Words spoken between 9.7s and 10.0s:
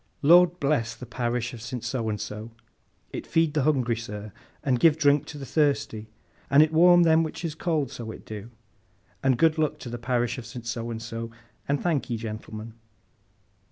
to the